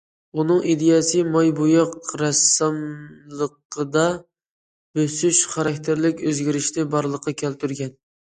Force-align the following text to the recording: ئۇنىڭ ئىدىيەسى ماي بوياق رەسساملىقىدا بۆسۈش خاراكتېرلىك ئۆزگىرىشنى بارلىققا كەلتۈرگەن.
ئۇنىڭ 0.37 0.61
ئىدىيەسى 0.69 1.19
ماي 1.33 1.51
بوياق 1.59 2.09
رەسساملىقىدا 2.21 4.07
بۆسۈش 5.01 5.43
خاراكتېرلىك 5.53 6.25
ئۆزگىرىشنى 6.31 6.89
بارلىققا 6.97 7.37
كەلتۈرگەن. 7.45 7.95